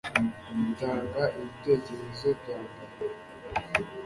Utanga 0.71 1.23
ibitekerezo 1.37 2.27
byambere 2.39 2.97